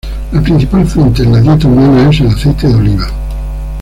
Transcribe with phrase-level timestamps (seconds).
[0.33, 3.05] La principal fuente en la dieta humana es el aceite de oliva.